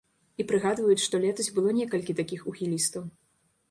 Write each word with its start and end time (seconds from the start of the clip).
І 0.43 0.45
прыгадваюць, 0.51 1.03
што 1.05 1.21
летась 1.27 1.53
было 1.59 1.77
некалькі 1.83 2.19
такіх 2.25 2.41
ухілістаў. 2.55 3.03